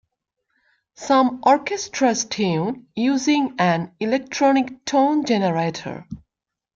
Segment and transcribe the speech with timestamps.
[0.95, 6.07] Some orchestras tune using an electronic tone generator.